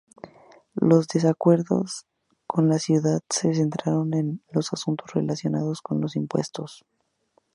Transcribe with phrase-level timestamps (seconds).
[0.81, 2.07] Los desacuerdos
[2.47, 6.83] con la ciudad se centraron en los asuntos relacionados con los impuestos.